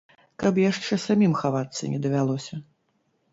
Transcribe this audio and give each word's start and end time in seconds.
Каб 0.43 0.55
яшчэ 0.61 0.97
самім 1.03 1.35
хавацца 1.41 1.91
не 1.93 1.99
давялося. 2.07 2.61